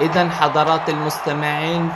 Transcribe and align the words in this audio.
إذا 0.00 0.30
حضرات 0.30 0.88
المستمعين 0.88 1.92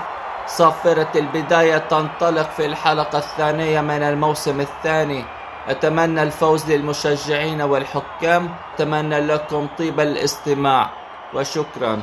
صافرة 0.46 1.08
البداية 1.14 1.78
تنطلق 1.78 2.50
في 2.50 2.66
الحلقة 2.66 3.18
الثانية 3.18 3.80
من 3.80 4.02
الموسم 4.02 4.60
الثاني. 4.60 5.24
أتمنى 5.68 6.22
الفوز 6.22 6.70
للمشجعين 6.70 7.62
والحكام 7.62 8.50
أتمنى 8.74 9.20
لكم 9.20 9.68
طيب 9.78 10.00
الاستماع 10.00 10.90
وشكرا. 11.34 12.02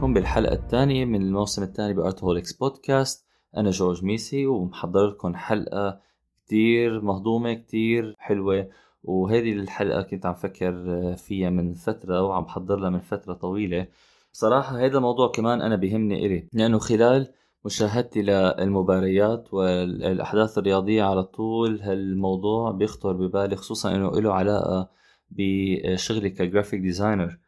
فيكم 0.00 0.14
بالحلقة 0.14 0.54
الثانية 0.54 1.04
من 1.04 1.22
الموسم 1.22 1.62
الثاني 1.62 1.94
بأرتهوليكس 1.94 2.52
بودكاست 2.52 3.26
أنا 3.56 3.70
جورج 3.70 4.04
ميسي 4.04 4.46
ومحضر 4.46 5.06
لكم 5.06 5.34
حلقة 5.34 6.00
كتير 6.46 7.00
مهضومة 7.00 7.54
كتير 7.54 8.14
حلوة. 8.18 8.68
وهذه 9.04 9.52
الحلقة 9.52 10.02
كنت 10.02 10.26
عم 10.26 10.34
فكر 10.34 10.74
فيها 11.16 11.50
من 11.50 11.74
فترة 11.74 12.22
وعم 12.22 12.44
بحضر 12.44 12.76
لها 12.76 12.90
من 12.90 13.00
فترة 13.00 13.34
طويلة. 13.34 13.86
صراحة 14.32 14.76
هذا 14.78 14.96
الموضوع 14.96 15.30
كمان 15.30 15.62
أنا 15.62 15.76
بيهمني 15.76 16.26
إلي 16.26 16.48
لأنه 16.52 16.78
خلال 16.78 17.32
مشاهدتي 17.64 18.22
للمباريات 18.22 19.54
والأحداث 19.54 20.58
الرياضية 20.58 21.02
على 21.02 21.22
طول 21.22 21.80
هالموضوع 21.80 22.70
بيخطر 22.70 23.12
ببالي 23.12 23.56
خصوصا 23.56 23.94
إنه 23.94 24.10
له 24.20 24.32
علاقة 24.32 24.90
بشغلي 25.30 26.30
ك 26.30 26.36
graphic 26.36 26.80
designer 26.80 27.38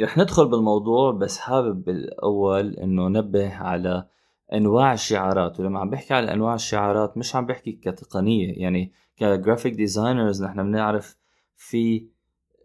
رح 0.00 0.18
ندخل 0.18 0.48
بالموضوع 0.48 1.12
بس 1.12 1.38
حابب 1.38 1.84
بالأول 1.84 2.74
إنه 2.74 3.08
نبه 3.08 3.54
على 3.54 4.06
أنواع 4.52 4.92
الشعارات 4.92 5.60
ولما 5.60 5.80
عم 5.80 5.90
بحكي 5.90 6.14
على 6.14 6.32
أنواع 6.32 6.54
الشعارات 6.54 7.18
مش 7.18 7.36
عم 7.36 7.46
بحكي 7.46 7.72
كتقنية 7.72 8.52
يعني 8.56 8.92
ك 9.16 9.23
graphic 9.23 9.74
designers 9.74 10.42
نحن 10.42 10.62
بنعرف 10.62 11.16
في 11.56 12.06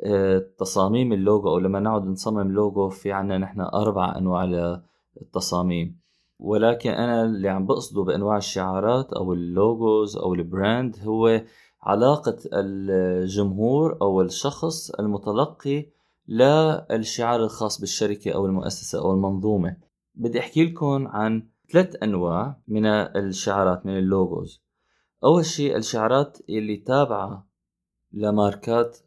آه، 0.06 0.46
تصاميم 0.58 1.14
اللوجو 1.14 1.50
أو 1.50 1.60
لما 1.60 1.80
نقعد 1.80 2.06
نصمم 2.06 2.52
لوجو 2.52 2.90
في 2.90 3.12
عنا 3.12 3.38
نحن 3.38 3.62
أربع 3.62 4.18
أنواع 4.18 4.44
للتصاميم. 5.18 6.00
ولكن 6.40 6.90
أنا 6.90 7.24
اللي 7.24 7.50
عم 7.50 7.66
بقصده 7.66 8.04
بأنواع 8.04 8.38
الشعارات 8.38 9.14
أو 9.14 9.34
ال 9.34 9.48
logos 9.48 10.18
أو 10.18 10.34
ال 10.34 10.44
brand 10.44 10.96
هو 11.04 11.42
علاقة 11.84 12.38
الجمهور 12.54 13.98
أو 14.02 14.22
الشخص 14.22 14.92
المتلقي 14.92 15.86
للشعار 16.30 17.44
الخاص 17.44 17.80
بالشركة 17.80 18.32
أو 18.32 18.46
المؤسسة 18.46 19.00
أو 19.00 19.14
المنظومة. 19.14 19.78
بدي 20.16 20.40
أحكي 20.40 20.66
لكم 20.66 21.08
عن 21.08 21.48
ثلاث 21.72 22.04
أنواع 22.04 22.58
من 22.68 22.86
الشعارات 22.86 23.86
من 23.86 23.98
ال 23.98 24.09
logos 24.09 24.62
أول 25.24 25.46
شيء 25.46 25.78
الشعارات 25.78 26.38
اللي 26.50 26.78
تابعة 26.78 27.48
لماركات 28.14 28.98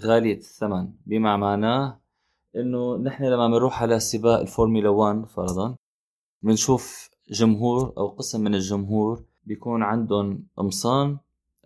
غالية 0.00 0.36
الثمن 0.36 0.92
بما 1.06 1.36
معناه 1.36 2.00
إنه 2.56 2.96
نحن 2.96 3.24
لما 3.24 3.46
بنروح 3.48 3.82
على 3.82 4.00
سباق 4.00 4.40
الفورمولا 4.40 4.88
1 4.88 5.26
فرضا 5.26 5.76
بنشوف 6.42 7.10
جمهور 7.30 7.92
أو 7.98 8.08
قسم 8.08 8.40
من 8.40 8.54
الجمهور 8.54 9.24
بيكون 9.44 9.82
عندهم 9.82 10.46
قمصان 10.56 11.18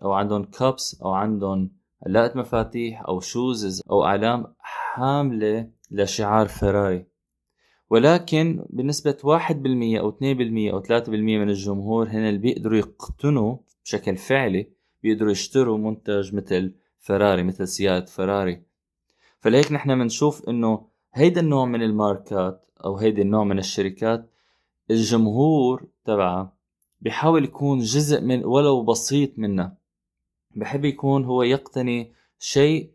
أو 0.03 0.13
عندهم 0.13 0.43
كابس 0.43 1.01
أو 1.01 1.11
عندهم 1.11 1.71
علاقة 2.05 2.39
مفاتيح 2.39 3.03
أو 3.07 3.19
شوزز 3.19 3.81
أو 3.91 4.05
أعلام 4.05 4.55
حاملة 4.99 5.69
لشعار 5.91 6.47
فراري 6.47 7.05
ولكن 7.89 8.65
بنسبة 8.69 9.17
1% 9.23 9.99
أو 9.99 10.11
2% 10.11 10.23
أو 10.73 10.83
3% 10.83 11.09
من 11.09 11.49
الجمهور 11.49 12.07
هن 12.09 12.19
اللي 12.19 12.39
بيقدروا 12.39 12.77
يقتنوا 12.77 13.57
بشكل 13.85 14.17
فعلي 14.17 14.71
بيقدروا 15.03 15.31
يشتروا 15.31 15.77
منتج 15.77 16.35
مثل 16.35 16.73
فراري 16.99 17.43
مثل 17.43 17.67
سيارة 17.67 18.05
فراري 18.05 18.61
فلهيك 19.39 19.71
نحن 19.71 19.99
بنشوف 19.99 20.49
إنه 20.49 20.87
هيدا 21.13 21.41
النوع 21.41 21.65
من 21.65 21.81
الماركات 21.81 22.65
أو 22.85 22.97
هيدا 22.97 23.21
النوع 23.21 23.43
من 23.43 23.59
الشركات 23.59 24.29
الجمهور 24.91 25.87
تبعها 26.05 26.53
بيحاول 27.01 27.43
يكون 27.43 27.79
جزء 27.79 28.21
من 28.21 28.45
ولو 28.45 28.83
بسيط 28.83 29.39
منها. 29.39 29.77
بحب 30.55 30.85
يكون 30.85 31.25
هو 31.25 31.43
يقتني 31.43 32.13
شيء 32.39 32.91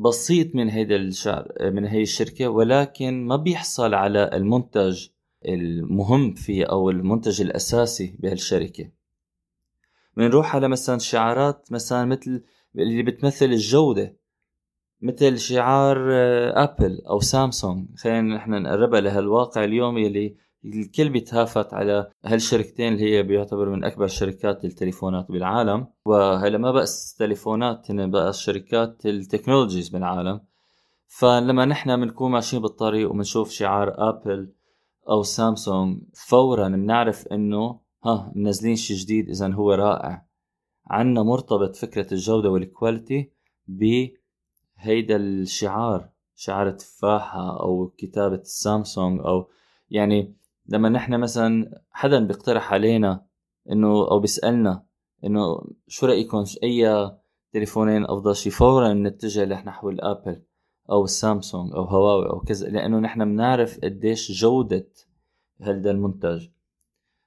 بسيط 0.00 0.54
من 0.54 0.68
هيدا 0.68 0.96
الشعر 0.96 1.52
من 1.60 1.84
هي 1.84 2.02
الشركة 2.02 2.48
ولكن 2.48 3.26
ما 3.26 3.36
بيحصل 3.36 3.94
على 3.94 4.30
المنتج 4.32 5.08
المهم 5.44 6.34
فيه 6.34 6.64
أو 6.64 6.90
المنتج 6.90 7.40
الأساسي 7.40 8.16
بهالشركة. 8.18 8.90
بنروح 10.16 10.56
على 10.56 10.68
مثلا 10.68 10.98
شعارات 10.98 11.72
مثلا 11.72 12.04
مثل 12.04 12.42
اللي 12.76 13.02
بتمثل 13.02 13.46
الجودة 13.46 14.16
مثل 15.00 15.38
شعار 15.38 15.96
أبل 16.62 17.02
أو 17.06 17.20
سامسونج. 17.20 17.86
خلينا 17.98 18.36
نحن 18.36 18.62
نقربها 18.62 19.00
لهالواقع 19.00 19.64
اليومي 19.64 20.06
اللي 20.06 20.36
الكل 20.64 21.08
بيتهافت 21.08 21.74
على 21.74 22.10
هالشركتين 22.24 22.92
اللي 22.92 23.04
هي 23.16 23.22
بيعتبروا 23.22 23.76
من 23.76 23.84
أكبر 23.84 24.06
شركات 24.06 24.64
التليفونات 24.64 25.26
بالعالم. 25.30 25.86
وهلا 26.04 26.58
ما 26.58 26.72
بس 26.72 27.14
تليفونات 27.14 27.90
هن 27.90 28.10
بقى 28.10 28.32
شركات 28.32 29.06
ال 29.06 29.12
technologies 29.12 29.88
بالعالم. 29.88 30.40
فلما 31.06 31.64
نحن 31.64 32.00
بنكون 32.00 32.30
ماشيين 32.30 32.62
بالطريق 32.62 33.10
وبنشوف 33.10 33.50
شعار 33.50 33.94
أبل 34.08 34.52
أو 35.08 35.22
سامسونج 35.22 35.98
فورا 36.14 36.68
بنعرف 36.68 37.26
إنه 37.26 37.80
ها 38.04 38.32
منزلين 38.34 38.76
شيء 38.76 38.96
جديد 38.96 39.28
اذا 39.28 39.52
هو 39.52 39.72
رائع. 39.72 40.26
عنا 40.86 41.22
مرتبط 41.22 41.76
فكرة 41.76 42.14
الجودة 42.14 42.50
وال 42.50 42.68
quality 42.68 43.30
بهيدا 43.68 45.16
الشعار 45.16 46.08
شعار 46.34 46.70
تفاحة 46.70 47.60
أو 47.60 47.92
كتابة 47.98 48.40
سامسونج 48.42 49.20
أو 49.20 49.48
يعني 49.90 50.34
لما 50.70 50.88
نحن 50.88 51.20
مثلا 51.20 51.80
حدا 51.90 52.26
بيقترح 52.26 52.72
علينا 52.72 53.26
إنه 53.70 53.88
أو 53.88 54.20
بيسألنا 54.20 54.84
إنه 55.24 55.62
شو 55.86 56.06
رأيكم؟ 56.06 56.44
أي 56.62 57.10
تليفونين 57.52 58.04
أفضل؟ 58.04 58.36
شيء 58.36 58.52
فورا 58.52 58.94
نتجه 58.94 59.44
نحو 59.44 59.90
الابل 59.90 60.42
أو 60.90 61.04
السامسونج 61.04 61.72
أو 61.72 61.84
هواوي 61.84 62.30
أو 62.30 62.40
كذا 62.40 62.68
لأنه 62.68 62.98
نحن 62.98 63.24
بنعرف 63.24 63.78
قديش 63.84 64.32
جودة 64.32 64.88
هذا 65.60 65.90
المنتج. 65.90 66.48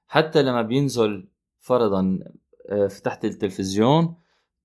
حتى 0.06 0.42
لما 0.42 0.62
بينزل 0.62 1.28
فرضا 1.60 2.18
آه، 2.70 2.86
فتحت 2.86 3.24
التلفزيون 3.24 4.14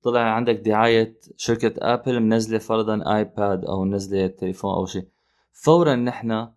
طلع 0.02 0.22
عندك 0.22 0.56
دعاية 0.56 1.20
شركة 1.38 1.74
آبل 1.78 2.20
منزلة 2.20 2.60
فرضا 2.60 3.18
آيباد 3.18 3.66
أو 3.66 3.84
منزلة 3.84 4.28
تليفون 4.28 4.74
أو 4.74 4.86
شيء 4.86 5.08
فورا 5.52 5.96
نحن 5.96 6.48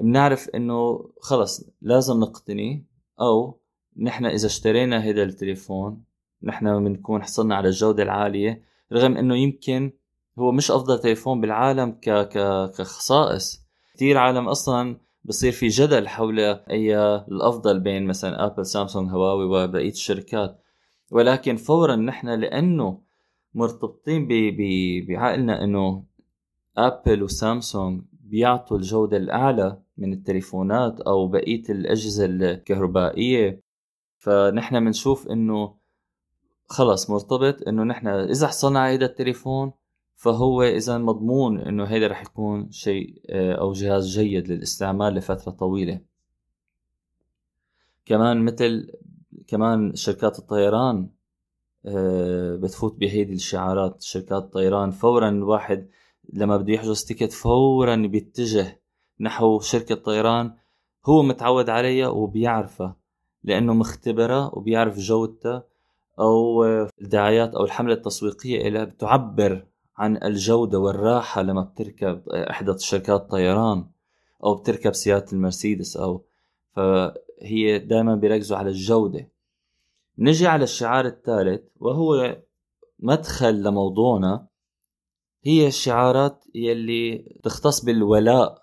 بنعرف 0.00 0.48
إنه 0.48 1.10
خلص 1.20 1.64
لازم 1.82 2.20
نقتني 2.20 2.86
أو 3.20 3.60
نحن 3.98 4.26
إذا 4.26 4.46
اشترينا 4.46 4.98
هذا 4.98 5.22
التليفون 5.22 6.04
نحن 6.42 6.84
بنكون 6.84 7.22
حصلنا 7.22 7.56
على 7.56 7.68
الجودة 7.68 8.02
العالية 8.02 8.62
رغم 8.92 9.16
إنه 9.16 9.36
يمكن 9.36 9.92
هو 10.38 10.52
مش 10.52 10.70
أفضل 10.70 10.98
تليفون 10.98 11.40
بالعالم 11.40 11.90
ك... 11.90 12.10
ك... 12.10 12.38
كخصائص 12.76 13.62
كثير 13.94 14.18
عالم 14.18 14.48
أصلا 14.48 14.96
بصير 15.24 15.52
في 15.52 15.68
جدل 15.68 16.08
حول 16.08 16.40
أي 16.40 16.98
الأفضل 17.28 17.80
بين 17.80 18.06
مثلا 18.06 18.46
ابل 18.46 18.66
سامسونج 18.66 19.10
هواوي 19.10 19.44
وبقية 19.44 19.90
الشركات 19.90 20.62
ولكن 21.10 21.56
فورا 21.56 21.96
نحن 21.96 22.28
لأنه 22.28 23.00
مرتبطين. 23.54 24.28
بعقلنا 25.08 25.64
إنه 25.64 26.04
ابل 26.76 27.22
وسامسونج 27.22 28.02
بيعطوا 28.32 28.76
الجودة 28.76 29.16
الأعلى 29.16 29.82
من 29.98 30.12
التليفونات 30.12 31.00
أو 31.00 31.28
بقية 31.28 31.62
الأجهزة 31.68 32.24
الكهربائية. 32.24 33.62
فنحن 34.18 34.84
بنشوف 34.84 35.28
إنه 35.28 35.74
خلص 36.66 37.10
مرتبط 37.10 37.68
إنه 37.68 37.82
نحن 37.82 38.08
إذا 38.08 38.46
حصلنا 38.46 38.80
على 38.80 38.94
هذا 38.94 39.04
التليفون 39.04 39.72
فهو 40.16 40.62
إذا 40.62 40.98
مضمون 40.98 41.60
إنه 41.60 41.84
هيدا 41.84 42.06
رح 42.06 42.22
يكون 42.22 42.70
شيء 42.70 43.22
آه، 43.30 43.54
أو 43.54 43.72
جهاز 43.72 44.18
جيد 44.18 44.48
للاستعمال 44.48 45.14
لفترة 45.14 45.52
طويلة. 45.52 46.00
كمان 48.04 48.44
مثل 48.44 48.90
كمان 49.46 49.94
شركات 49.94 50.38
الطيران 50.38 51.10
آه، 51.86 52.56
بتفوت 52.56 52.94
بهيدي 52.98 53.34
الشعارات. 53.34 54.02
شركات 54.02 54.42
الطيران 54.42 54.90
فورا 54.90 55.28
الواحد 55.28 55.88
لما 56.32 56.56
بده 56.56 56.72
يحجز 56.72 57.04
تيكت 57.04 57.32
فورا 57.32 57.96
بيتجه 57.96 58.80
نحو 59.20 59.60
شركة 59.60 59.94
طيران 59.94 60.54
هو 61.06 61.22
متعود 61.22 61.70
عليها 61.70 62.08
وبيعرفها 62.08 62.96
لأنه 63.44 63.74
مختبرة 63.74 64.58
وبيعرف 64.58 64.98
جودتها 64.98 65.64
أو 66.18 66.64
الدعايات 67.02 67.54
أو 67.54 67.64
الحملة 67.64 67.94
التسويقية 67.94 68.68
لها 68.68 68.84
بتعبر 68.84 69.66
عن 69.96 70.16
الجودة 70.24 70.78
والراحة 70.78 71.42
لما 71.42 71.62
بتركب 71.62 72.28
إحدى 72.28 72.78
شركات 72.78 73.20
الطيران 73.20 73.86
أو 74.44 74.54
بتركب 74.54 74.94
سيارة 74.94 75.26
المرسيدس 75.32 75.96
أو 75.96 76.24
فهي 76.76 77.78
دائما 77.78 78.14
بيركزوا 78.14 78.56
على 78.56 78.70
الجودة. 78.70 79.28
نجي 80.18 80.46
على 80.46 80.64
الشعار 80.64 81.06
الثالث 81.06 81.62
وهو 81.80 82.36
مدخل 82.98 83.62
لموضوعنا. 83.62 84.46
هي 85.44 85.66
الشعارات 85.66 86.44
يلي 86.54 87.18
تختص 87.42 87.84
بالولاء. 87.84 88.62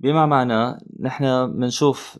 بما 0.00 0.26
معناه 0.26 0.78
نحن 1.00 1.52
بنشوف 1.52 2.18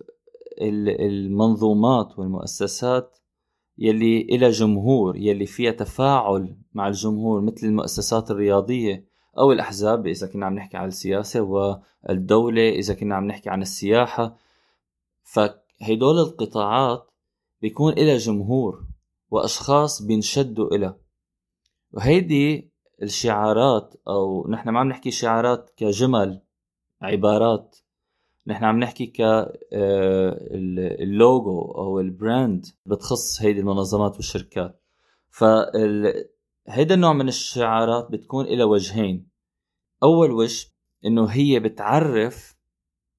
المنظومات 0.61 2.19
والمؤسسات 2.19 3.19
يلي 3.79 4.21
إلى 4.21 4.51
جمهور 4.51 5.17
يلي 5.17 5.47
فيها 5.47 5.71
تفاعل 5.71 6.57
مع 6.75 6.89
الجمهور 6.89 7.41
مثل 7.41 7.67
المؤسسات 7.67 8.31
الرياضية 8.31 9.07
أو 9.39 9.53
الأحزاب 9.53 10.07
إذا 10.07 10.27
كنا 10.27 10.47
عم 10.47 10.55
نحكي 10.55 10.77
عن 10.77 10.89
السياسة 10.89 11.41
والدولة 11.41 12.69
إذا 12.69 12.95
كنا 12.95 13.15
عم 13.15 13.27
نحكي 13.27 13.51
عن 13.51 13.63
السياحة. 13.63 14.37
فهدول 15.23 16.19
القطاعات 16.19 17.11
بيكون 17.63 17.93
إلى 17.93 18.17
جمهور 18.17 18.85
وأشخاص 19.31 20.03
بينشدوا 20.03 20.75
إلها 20.75 20.99
وهيدي 21.93 22.71
الشعارات 23.03 23.95
أو 24.09 24.49
نحن 24.49 24.69
ما 24.69 24.81
عم 24.81 24.89
نحكي 24.89 25.11
شعارات 25.11 25.71
كجمل 25.77 26.41
عبارات. 27.03 27.77
نحن 28.47 28.65
عم 28.65 28.79
نحكي 28.79 29.07
ك 29.07 29.21
آه، 29.21 29.57
اللوجو 31.03 31.61
أو 31.61 32.01
ال 32.01 32.12
brand 32.12 32.67
بتخص 32.87 33.43
هيدي 33.43 33.61
المنظمات 33.61 34.17
والشركات. 34.17 34.81
ف 35.31 35.45
هيدا 36.69 36.95
النوع 36.95 37.13
من 37.13 37.29
الشعارات 37.29 38.11
بتكون 38.11 38.45
إلى 38.45 38.65
وجهين. 38.65 39.29
أول 40.03 40.31
وجه 40.31 40.67
إنه 41.05 41.27
هي 41.27 41.61
بتعرف 41.61 42.57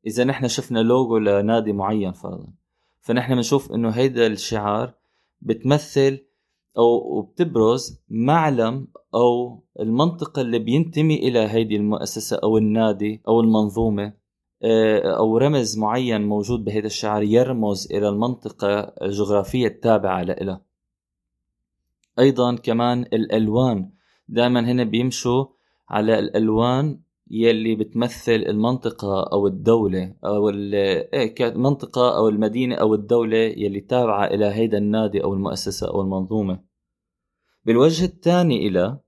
إذا 0.08 0.24
نحن 0.24 0.48
شفنا 0.48 0.80
لوجو 0.80 1.18
لنادي 1.18 1.74
معين 1.74 2.12
فرضا 2.12 2.48
فنحن 3.02 3.36
بنشوف 3.36 3.72
إنه 3.72 3.90
هيدا 3.90 4.28
الشعار 4.28 4.94
بتمثل 5.42 6.27
أو 6.78 7.22
بتبرز 7.22 8.02
معلم 8.10 8.88
أو 9.16 9.64
المنطقة 9.80 10.42
اللي 10.42 10.60
بينتمي 10.60 11.16
إلى 11.16 11.40
هيدي 11.40 11.76
المؤسسة 11.76 12.38
أو 12.44 12.58
النادي 12.58 13.22
أو 13.28 13.40
المنظومة 13.40 14.14
آه، 14.64 15.18
أو 15.18 15.38
رمز 15.38 15.78
معين 15.78 16.22
موجود 16.22 16.64
بهذا 16.64 16.86
الشعر 16.86 17.24
يرمز 17.24 17.88
إلى 17.92 18.10
المنطقة 18.10 18.80
الجغرافية 18.80 19.68
التابعة 19.68 20.24
لها 20.24 20.62
أيضا 22.20 22.56
كمان 22.56 23.02
الألوان 23.02 23.90
دائما 24.30 24.60
هنا 24.72 24.84
بيمشوا 24.84 25.46
على 25.90 26.20
الألوان 26.20 27.00
يلي 27.32 27.76
بتمثل 27.76 28.32
المنطقة 28.32 29.24
أو 29.24 29.48
الدولة 29.48 30.16
أو 30.26 30.50
المنطقة 30.50 32.02
إيه، 32.10 32.18
أو 32.18 32.30
المدينة 32.30 32.76
أو 32.76 32.94
الدولة 32.94 33.38
يلي 33.38 33.80
تابعة 33.80 34.26
إلى 34.26 34.46
هيدا 34.46 34.78
النادي 34.78 35.24
أو 35.24 35.34
المؤسسة 35.34 35.88
أو 35.88 36.02
المنظومة. 36.02 36.67
بالوجه 37.68 38.06
الثاني 38.06 38.68
إلى 38.68 39.00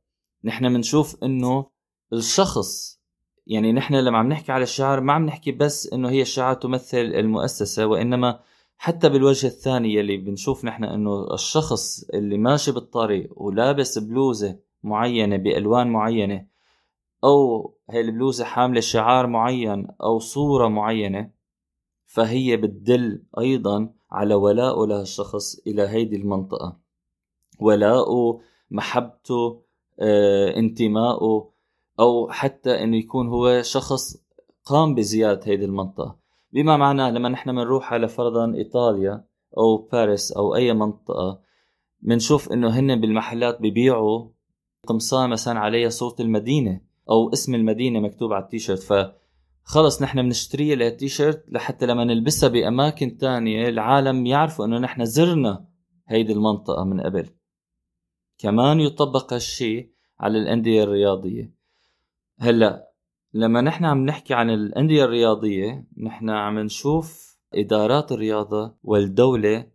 نحن 0.43 0.73
بنشوف 0.73 1.23
إنه 1.23 1.65
الشخص 2.13 2.99
يعني 3.47 3.71
نحن 3.71 3.95
لما 3.95 4.17
عم 4.17 4.29
نحكي 4.29 4.51
على 4.51 4.63
الشعار 4.63 5.01
ما 5.01 5.13
عم 5.13 5.25
نحكي 5.25 5.51
بس 5.51 5.93
إنه 5.93 6.09
هي 6.09 6.21
الشعار 6.21 6.53
تمثل 6.53 6.97
المؤسسة 6.97 7.85
وإنما 7.85 8.39
حتى 8.77 9.09
بالوجه 9.09 9.47
الثاني 9.47 9.93
يلي 9.93 10.17
بنشوف 10.17 10.65
نحن 10.65 10.83
إنه 10.83 11.33
الشخص 11.33 12.03
اللي 12.03 12.37
ماشي 12.37 12.71
بالطريق 12.71 13.41
ولابس 13.41 13.97
بلوزة 13.97 14.59
معينة 14.83 15.37
بألوان 15.37 15.87
معينة 15.87 16.45
أو 17.23 17.73
هي 17.89 18.01
البلوزة 18.01 18.45
حاملة 18.45 18.81
شعار 18.81 19.27
معين 19.27 19.87
أو 20.03 20.19
صورة 20.19 20.67
معينة 20.67 21.31
فهي 22.05 22.57
بتدل 22.57 23.23
أيضا 23.39 23.93
على 24.11 24.35
ولائه 24.35 24.85
لهالشخص 24.87 25.59
إلى 25.67 25.81
هيدي 25.81 26.15
المنطقة. 26.15 26.88
ولاؤه 27.59 28.41
محبته 28.71 29.61
آه، 29.99 30.57
انتمائه 30.57 31.49
أو 31.99 32.29
حتى 32.29 32.83
إنه 32.83 32.97
يكون 32.97 33.27
هو 33.27 33.61
شخص 33.61 34.17
قام 34.65 34.95
بزيارة 34.95 35.39
هذه 35.47 35.65
المنطقة. 35.65 36.19
بما 36.53 36.77
معناه 36.77 37.11
لما 37.11 37.29
نحن 37.29 37.51
بنروح 37.51 37.93
على 37.93 38.07
فرضا 38.07 38.53
إيطاليا 38.53 39.25
أو 39.57 39.77
باريس 39.77 40.31
أو 40.31 40.55
أي 40.55 40.73
منطقة 40.73 41.39
بنشوف 42.01 42.51
إنه 42.51 42.79
هن 42.79 43.01
بالمحلات 43.01 43.61
ببيعوا 43.61 44.29
قمصان 44.87 45.29
مثلا 45.29 45.59
عليها 45.59 45.89
صورة 45.89 46.15
المدينة 46.19 46.81
أو 47.09 47.33
اسم 47.33 47.55
المدينة 47.55 47.99
مكتوب 47.99 48.33
على 48.33 48.43
التيشيرت. 48.43 48.79
ف 48.79 48.93
خلص 49.63 50.01
نحن 50.01 50.21
بنشتريها 50.21 50.75
للتيشيرت 50.75 51.45
لحتى 51.47 51.85
لما 51.85 52.03
نلبسها 52.03 52.49
بأماكن 52.49 53.17
تانية 53.17 53.69
العالم 53.69 54.25
يعرفوا 54.25 54.65
إنه 54.65 54.77
نحن 54.79 55.05
زرنا 55.05 55.65
هيدي 56.07 56.33
المنطقة 56.33 56.83
من 56.83 57.01
قبل. 57.01 57.29
كمان 58.39 58.79
يطبق 58.79 59.33
هالشي 59.33 59.89
على 60.19 60.37
الأندية 60.37 60.83
الرياضية. 60.83 61.53
هلا 62.39 62.89
لما 63.33 63.61
نحن 63.61 63.85
عم 63.85 64.05
نحكي 64.05 64.33
عن 64.33 64.49
الأندية 64.49 65.03
الرياضية 65.05 65.87
نحن 65.97 66.29
عم 66.29 66.59
نشوف 66.59 67.37
إدارات 67.53 68.11
الرياضة 68.11 68.75
والدولة 68.83 69.65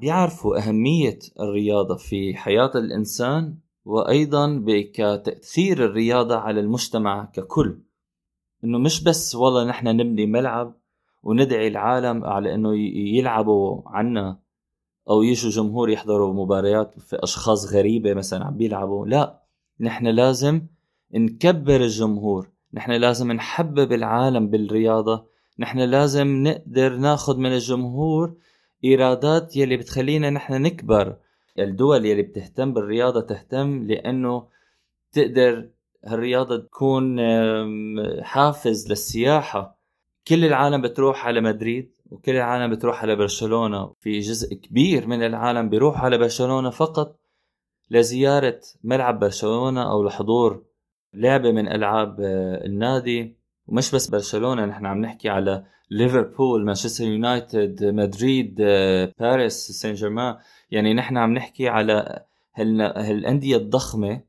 بيعرفوا 0.00 0.58
أهمية 0.58 1.18
الرياضة 1.40 1.96
في 1.96 2.36
حياة 2.36 2.70
الإنسان 2.74 3.58
وأيضا 3.84 4.64
كتأثير 4.94 5.84
الرياضة 5.84 6.36
على 6.36 6.60
المجتمع 6.60 7.24
ككل. 7.24 7.78
إنه 8.64 8.78
مش 8.78 9.04
بس 9.04 9.34
والله 9.34 9.64
نحن 9.64 9.88
نبني 9.88 10.26
ملعب 10.26 10.74
وندعي 11.22 11.68
العالم 11.68 12.24
على 12.24 12.54
إنه 12.54 12.74
يلعبوا 13.16 13.82
عنا. 13.86 14.45
أو 15.10 15.22
يجوا 15.22 15.50
جمهور 15.50 15.90
يحضروا 15.90 16.34
مباريات 16.34 17.00
في 17.00 17.16
أشخاص 17.22 17.72
غريبة 17.74 18.14
مثلا 18.14 18.44
عم 18.44 18.56
بيلعبوا. 18.56 19.06
لا 19.06 19.42
نحن 19.80 20.06
لازم 20.06 20.62
نكبر 21.14 21.80
الجمهور. 21.80 22.48
نحن 22.74 22.92
لازم 22.92 23.32
نحبب 23.32 23.92
العالم 23.92 24.48
بالرياضة. 24.48 25.26
نحن 25.58 25.78
لازم 25.78 26.42
نقدر 26.42 26.96
ناخذ 26.96 27.36
من 27.36 27.52
الجمهور 27.52 28.34
إيرادات 28.84 29.56
يلي 29.56 29.76
بتخلينا 29.76 30.30
نحن 30.30 30.62
نكبر. 30.62 31.16
الدول 31.58 32.06
يلي 32.06 32.22
بتهتم 32.22 32.72
بالرياضة 32.72 33.20
تهتم 33.20 33.86
لأنه 33.86 34.46
تقدر 35.12 35.68
هالرياضة 36.04 36.56
تكون 36.56 37.20
حافز 38.22 38.88
للسياحة. 38.88 39.78
كل 40.28 40.44
العالم 40.44 40.82
بتروح 40.82 41.26
على 41.26 41.40
مدريد. 41.40 41.95
وكل 42.10 42.36
العالم 42.36 42.72
بتروح 42.74 43.02
على 43.02 43.16
برشلونة. 43.16 43.92
في 44.00 44.18
جزء 44.18 44.54
كبير 44.54 45.06
من 45.06 45.22
العالم 45.22 45.68
بيروح 45.68 46.04
على 46.04 46.18
برشلونة 46.18 46.70
فقط 46.70 47.20
لزيارة 47.90 48.60
ملعب 48.84 49.18
برشلونة 49.18 49.90
أو 49.90 50.04
لحضور 50.04 50.64
لعبه 51.14 51.52
من 51.52 51.68
ألعاب 51.68 52.20
آه، 52.20 52.64
النادي. 52.66 53.36
ومش 53.66 53.94
بس 53.94 54.10
برشلونة 54.10 54.64
نحن 54.64 54.86
عم 54.86 55.00
نحكي 55.00 55.28
على 55.28 55.64
ليفربول 55.90 56.64
مانشستر 56.64 57.04
يونايتد 57.04 57.84
مدريد 57.84 58.56
آه، 58.60 59.12
باريس 59.18 59.70
سان 59.70 59.94
جيرمان 59.94 60.36
يعني 60.70 60.94
نحن 60.94 61.16
عم 61.16 61.34
نحكي 61.34 61.68
على 61.68 62.24
هالأندية 62.56 63.56
الضخمة 63.56 64.22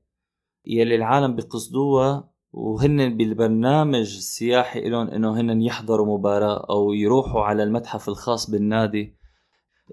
يلي 0.66 0.96
العالم 0.96 1.36
بقصدوها 1.36 2.30
وهن 2.52 3.18
بالبرنامج 3.18 4.16
السياحي 4.16 4.90
لهم 4.90 5.08
إنه 5.08 5.40
هن 5.40 5.62
يحضروا 5.62 6.18
مباراة 6.18 6.66
أو 6.70 6.94
يروحوا 6.94 7.42
على 7.42 7.64
المتحف 7.64 8.10
الخاص 8.10 8.50
بالنادي. 8.50 9.18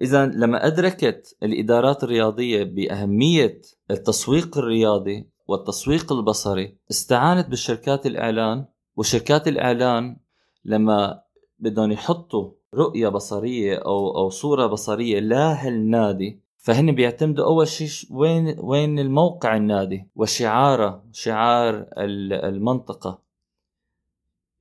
اذا 0.03 0.27
لما 0.27 0.67
أدركت 0.67 1.37
الإدارات 1.43 2.05
الرياضية 2.05 2.63
بأهمية 2.63 3.61
التسويق 3.91 4.59
الرياضي 4.59 5.29
والتسويق 5.49 6.13
البصري 6.13 6.79
استعانت 6.91 7.49
بالشركات 7.49 8.07
الإعلان 8.07 8.67
وشركات 8.97 9.49
الإعلان 9.49 10.17
لما 10.65 11.21
بدهم 11.59 11.93
يحطوا 11.93 12.51
رؤية 12.75 13.09
بصرية 13.09 13.77
أو 13.77 14.19
أو 14.19 14.29
صورة 14.29 14.67
بصرية 14.67 15.21
لهالنادي 15.21 16.44
فهن 16.64 16.92
بيعتمدوا 16.92 17.44
أول 17.44 17.68
شيء 17.68 17.88
وين 18.11 18.56
وين 18.59 18.99
الموقع 18.99 19.56
النادي؟ 19.56 20.09
وشعاره 20.16 21.04
شعار 21.12 21.87
المنطقة. 21.99 23.23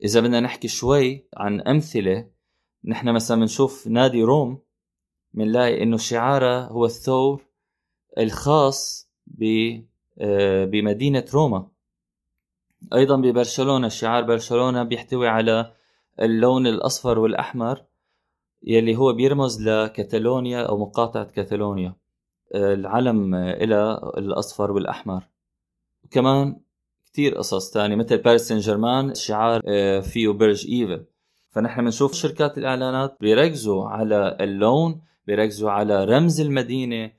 إذا 0.04 0.20
بدنا 0.20 0.40
نحكي 0.40 0.68
شوي 0.68 1.28
عن 1.38 1.62
أمثلة 1.62 2.30
نحن 2.86 3.14
مثلا 3.14 3.40
بنشوف 3.40 3.88
نادي 3.88 4.24
روم 4.24 4.62
بنلاقي 5.34 5.84
إنه 5.84 5.98
شعاره 5.98 6.66
هو 6.66 6.86
الثور 6.86 7.46
الخاص 8.18 9.10
آه، 10.22 10.66
بمدينة 10.66 11.26
روما. 11.34 11.68
أيضا 12.94 13.16
ببرشلونة 13.16 13.88
شعار 13.88 14.24
برشلونة 14.24 14.84
بيحتوي 14.84 15.28
على 15.28 15.74
اللون 16.20 16.68
الأصفر 16.68 17.20
والأحمر. 17.20 17.86
يلي 18.64 18.96
هو 18.96 19.14
بيرمز 19.14 19.62
لكتالونيا 19.68 20.62
أو 20.62 20.78
مقاطعة 20.78 21.24
كتالونيا 21.24 21.96
العلم 22.56 23.36
إلى 23.36 24.00
الأصفر 24.18 24.72
والأحمر. 24.72 25.24
وكمان 26.04 26.60
كتير 27.06 27.38
قصص 27.38 27.72
تانية 27.72 27.96
مثل 27.96 28.18
باريس 28.18 28.42
سان 28.48 28.60
جيرمان 28.60 29.16
شعار 29.16 29.62
آه، 29.68 30.00
فيه 30.00 30.30
برج 30.30 30.68
ايفل 30.68 31.06
فنحن 31.52 31.84
بنشوف 31.84 32.14
شركات 32.14 32.58
الإعلانات 32.58 33.18
بيركزوا 33.22 33.88
على 33.88 34.38
اللون 34.42 35.02
بيركزوا 35.28 35.72
على 35.72 36.06
رمز 36.06 36.42
المدينة 36.42 37.12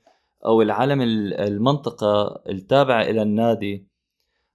أو 0.45 0.61
العلم 0.61 1.01
المنطقة 1.01 2.41
التابعة 2.49 3.01
إلى 3.01 3.21
النادي. 3.21 3.87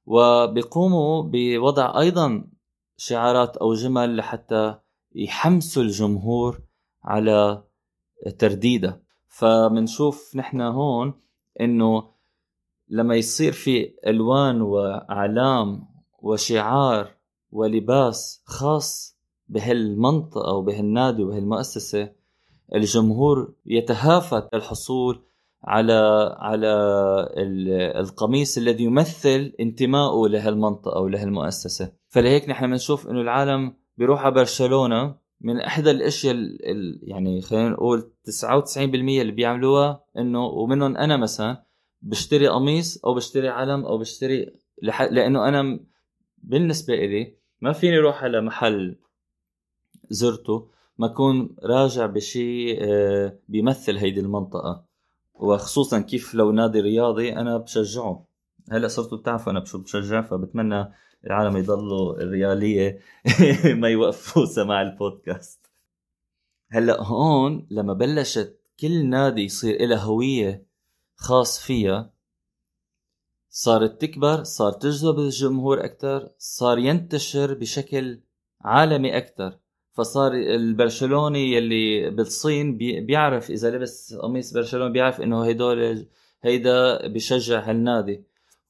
وبيقوموا 0.07 1.23
بوضع 1.23 2.01
أيضا 2.01 2.45
شعارات 2.97 3.57
أو 3.57 3.75
جمل 3.75 4.17
لحتى 4.17 4.75
يحمسوا 5.15 5.83
الجمهور 5.83 6.61
على 7.05 7.63
ترديدها 8.39 9.01
فبنشوف 9.29 10.37
نحن 10.37 10.61
هون 10.61 11.15
إنه 11.61 12.11
لما 12.89 13.15
يصير 13.15 13.53
في 13.53 13.95
ألوان 14.07 14.63
وأعلام 14.63 15.89
وشعار 16.19 17.11
ولباس 17.53 18.43
خاص 18.45 19.19
بهالمنطقة 19.49 20.53
وبهالنادي 20.53 21.23
وبهالمؤسسة 21.23 22.13
الجمهور 22.75 23.55
يتهافت 23.67 24.55
الحصول 24.55 25.23
على 25.65 25.93
على 26.39 26.73
القميص 28.01 28.59
الذي 28.59 28.85
يمثل 28.85 29.53
انتمائه 29.61 30.29
لهالمنطقة 30.29 31.01
ولهالمؤسسه 31.01 31.93
فلهيك 32.09 32.49
نحن 32.49 32.67
بنشوف 32.67 33.09
إنه 33.09 33.21
العالم 33.21 33.75
بيروح 33.97 34.25
على 34.25 34.35
برشلونة 34.35 35.15
من 35.41 35.61
إحدى 35.61 35.91
الأشياء 35.91 36.37
يعني 37.03 37.41
خلينا 37.41 37.69
نقول 37.69 38.13
99% 38.27 38.79
اللي 38.87 39.33
بيعملوها 39.33 40.05
إنه 40.19 40.45
ومنهم 40.45 40.97
أنا 40.97 41.17
مثلا 41.17 41.65
بشتري 42.03 42.49
قميص 42.49 43.05
أو 43.05 43.15
بشتري 43.15 43.49
علم 43.49 43.85
أو 43.85 43.99
بشتري 43.99 44.55
لح... 44.83 45.03
لأنه 45.03 45.49
أنا 45.49 45.81
بالنسبة 46.39 46.95
إلي 46.95 47.35
ما 47.61 47.73
فيني 47.73 47.99
أروح 47.99 48.25
على 48.25 48.41
محل 48.41 48.97
زرته 50.11 50.71
ما 50.99 51.07
أكون 51.07 51.57
راجع 51.63 52.07
بشيء 52.07 52.79
آه، 52.81 53.39
بيمثل 53.49 53.97
هيدي 53.97 54.21
المنطقة. 54.21 54.85
وخصوصا 55.35 56.01
كيف 56.01 56.35
لو 56.35 56.53
نادي 56.53 56.81
رياضي 56.81 57.33
أنا 57.33 57.57
بشجعه. 57.57 58.27
هلأ 58.71 58.89
صرتوا 58.89 59.19
بتعرفوا 59.19 59.53
أنا 59.53 59.65
بشجع 59.75 60.23
فبتمنى 60.23 60.93
العالم 61.27 61.57
يضلوا 61.57 62.23
الريالية 62.23 63.01
ما 63.81 63.89
يوقفوا 63.89 64.45
سماع 64.45 64.83
البودكاست. 64.83 65.67
هلأ 66.71 67.03
هون 67.03 67.67
لما 67.71 67.93
بلشت 67.93 68.61
كل 68.81 69.07
نادي 69.07 69.43
يصير 69.43 69.87
له 69.87 70.03
هوية 70.03 70.67
خاص 71.17 71.61
فيها 71.61 72.13
صارت 73.49 74.01
تكبر 74.01 74.45
صار 74.45 74.73
تجذب 74.73 75.19
الجمهور 75.19 75.85
أكثر 75.85 76.31
صار 76.39 76.79
ينتشر 76.79 77.55
بشكل 77.55 78.21
عالمي 78.61 79.17
أكثر 79.17 79.59
فصار 79.93 80.33
البرشلوني 80.33 81.53
يلي 81.53 82.11
بالصين 82.11 82.79
بيعرف 82.79 83.51
إذا 83.51 83.71
لبس 83.71 84.15
قميص 84.15 84.53
برشلونة 84.53 84.93
بيعرف 84.93 85.21
إنه 85.21 85.45
هيدول 85.45 86.07
هيدا 86.43 87.07
بشجع 87.09 87.71
هالنادي. 87.71 88.25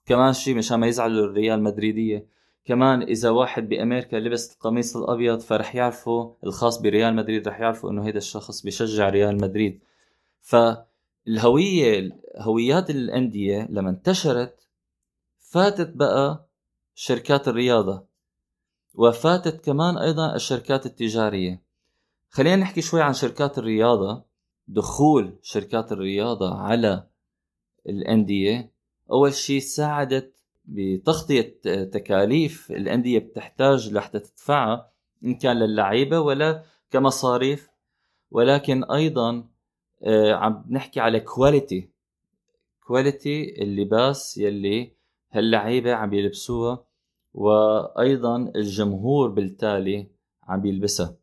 كمان 0.07 0.33
شيء 0.33 0.57
مشان 0.57 0.81
ما 0.81 0.87
يزعلوا 0.87 1.27
الريال 1.27 1.63
مدريدية 1.63 2.27
كمان 2.65 3.03
إذا 3.03 3.31
واحد 3.31 3.69
بأمريكا 3.69 4.17
لبس 4.17 4.53
القميص 4.53 4.97
الأبيض 4.97 5.41
فرح 5.41 5.75
يعرفوا 5.75 6.35
الخاص 6.45 6.81
بريال 6.83 7.17
مدريد 7.17 7.49
رح 7.49 7.61
يعرفوا 7.61 7.91
إنه 7.91 8.07
هيدا 8.07 8.19
الشخص 8.19 8.63
بيشجع 8.63 9.09
ريال 9.09 9.37
مدريد. 9.41 9.81
فالهوية 10.41 12.11
هويات 12.39 12.91
الأندية 12.91 13.67
لما 13.71 13.91
انتشرت 13.91 14.67
فاتت 15.39 15.91
بقى 15.97 16.47
شركات 16.95 17.49
الرياضة 17.49 18.05
وفاتت 18.95 19.65
كمان 19.65 19.99
أيضا 19.99 20.35
الشركات 20.35 20.87
التجارية. 20.87 21.63
خلينا 22.31 22.57
نحكي 22.57 22.81
شوي 22.83 23.03
عن 23.03 23.13
شركات 23.13 23.59
الرياضة 23.59 24.25
دخول 24.69 25.39
شركات 25.43 25.93
الرياضة 25.93 26.55
على 26.55 27.07
الأندية. 27.89 28.71
أول 29.11 29.35
شيء 29.35 29.61
ساعدت 29.61 30.40
بتغطية 30.71 31.61
تكاليف 31.85 32.71
الأندية 32.71 33.19
بتحتاج 33.19 33.93
لحتى 33.93 34.19
تدفعها 34.19 34.91
إن 35.25 35.35
كان 35.35 35.59
للعيبة 35.59 36.21
ولا 36.21 36.63
كمصاريف. 36.91 37.71
ولكن 38.31 38.85
أيضا 38.85 39.49
آه، 40.03 40.33
عم 40.33 40.65
نحكي 40.71 41.01
على 41.01 41.21
quality 41.21 41.91
quality 42.87 43.63
اللباس 43.63 44.39
يلي 44.39 44.93
هاللعيبة 45.31 45.95
عم 45.95 46.15
يلبسوها 46.15 46.85
وأيضا 47.35 48.53
الجمهور 48.57 49.29
بالتالي 49.29 50.11
عم 50.43 50.67
يلبسها. 50.67 51.17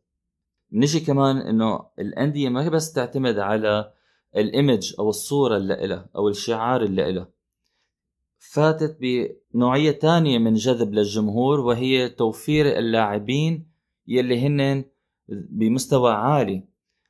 نجي 0.72 1.00
كمان 1.00 1.36
إنه 1.36 1.86
الأندية 1.98 2.48
ما 2.48 2.68
بس 2.68 2.92
تعتمد 2.92 3.38
على 3.38 3.92
ال 4.36 4.46
image 4.46 4.94
أو 4.98 5.08
الصورة 5.08 5.56
اللي 5.56 5.86
لها 5.86 6.08
أو 6.16 6.28
الشعار 6.28 6.82
اللي 6.82 7.12
لها 7.12 7.37
فاتت 8.38 8.98
بنوعية 9.54 9.90
تانية 9.90 10.38
من 10.38 10.54
جذب 10.54 10.92
للجمهور 10.94 11.60
وهي 11.60 12.08
توفير 12.08 12.78
اللاعبين 12.78 13.66
يلي 14.06 14.46
هن 14.46 14.84
بمستوى 15.28 16.12
عالي. 16.12 16.64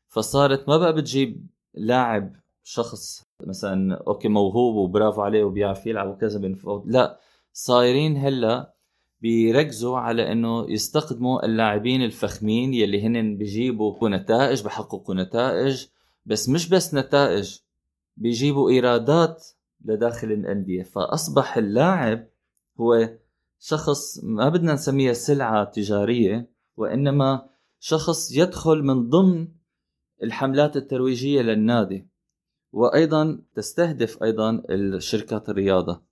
فصارت 0.09 0.69
ما 0.69 0.77
بقى 0.77 0.93
بتجيب 0.95 1.47
لاعب 1.75 2.37
شخص 2.63 3.23
مثلا 3.47 3.95
أوكي 4.07 4.29
موهوب 4.29 4.75
وبرافو 4.75 5.23
عليه 5.23 5.45
وبيعرف 5.45 5.87
يلعب 5.87 6.09
وكذا 6.09 6.39
بنفوت 6.39 6.83
لا 6.87 7.21
صايرين 7.53 8.17
هلأ 8.17 8.75
بيركزوا 9.21 9.99
على 9.99 10.33
إنه 10.33 10.71
يستخدموا 10.71 11.45
اللاعبين 11.47 12.03
الفخمين 12.03 12.75
يلي 12.75 13.03
هن 13.07 13.37
بيجيبوا 13.37 14.09
نتائج 14.09 14.63
بحققوا 14.65 15.15
نتائج 15.15 15.87
بس 16.27 16.49
مش 16.49 16.69
بس 16.69 16.95
نتائج 16.95 17.59
بيجيبوا 18.17 18.71
إيرادات 18.71 19.47
لداخل 19.85 20.33
الأندية. 20.33 20.83
فأصبح 20.83 21.57
اللاعب 21.57 22.29
هو 22.81 23.09
شخص 23.59 24.25
ما 24.25 24.49
بدنا 24.49 24.73
نسميها 24.73 25.13
سلعة 25.13 25.65
تجارية 25.65 26.51
وإنما 26.77 27.49
شخص 27.79 28.33
يدخل 28.33 28.83
من 28.83 29.09
ضمن 29.09 29.49
الحملات 30.23 30.77
الترويجية 30.77 31.43
للنادي. 31.43 32.09
وأيضا 32.73 33.43
تستهدف 33.55 34.23
أيضا 34.23 34.63
الشركات 34.71 35.49
الرياضة. 35.49 36.03